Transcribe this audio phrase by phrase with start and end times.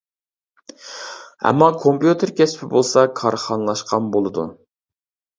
[1.49, 4.47] ئەمما، كومپيۇتېر كەسپى بولسا كارخانىلاشقان بولىدۇ.